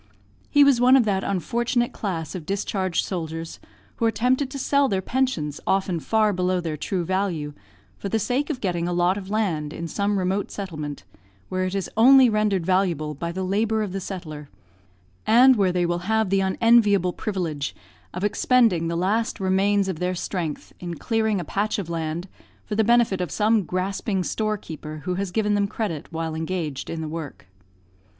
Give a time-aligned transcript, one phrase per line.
[0.49, 3.59] He was one of that unfortunate class of discharged soldiers
[3.97, 7.53] who are tempted to sell their pensions often far below their true value,
[7.99, 11.03] for the sake of getting a lot of land in some remote settlement,
[11.49, 14.49] where it is only rendered valuable by the labour of the settler,
[15.27, 17.75] and where they will have the unenviable privilege
[18.11, 22.27] of expending the last remains of their strength in clearing a patch of land
[22.65, 27.01] for the benefit of some grasping storekeeper who has given them credit while engaged in
[27.01, 27.45] the work.